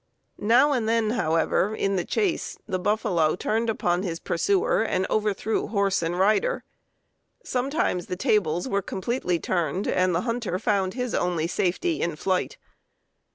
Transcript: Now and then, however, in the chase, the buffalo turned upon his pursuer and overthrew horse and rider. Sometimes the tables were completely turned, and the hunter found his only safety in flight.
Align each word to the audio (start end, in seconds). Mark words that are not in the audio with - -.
Now 0.39 0.71
and 0.71 0.89
then, 0.89 1.11
however, 1.11 1.75
in 1.75 1.95
the 1.95 2.03
chase, 2.03 2.57
the 2.67 2.79
buffalo 2.79 3.35
turned 3.35 3.69
upon 3.69 4.01
his 4.01 4.19
pursuer 4.19 4.81
and 4.81 5.05
overthrew 5.11 5.67
horse 5.67 6.01
and 6.01 6.17
rider. 6.17 6.63
Sometimes 7.43 8.07
the 8.07 8.15
tables 8.15 8.67
were 8.67 8.81
completely 8.81 9.37
turned, 9.39 9.87
and 9.87 10.15
the 10.15 10.21
hunter 10.21 10.57
found 10.57 10.95
his 10.95 11.13
only 11.13 11.45
safety 11.45 12.01
in 12.01 12.15
flight. 12.15 12.57